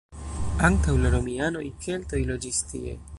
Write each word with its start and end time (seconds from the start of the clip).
Antaŭ 0.69 0.95
la 1.03 1.11
romianoj 1.17 1.63
keltoj 1.85 2.23
loĝis 2.33 2.65
tie. 2.73 2.97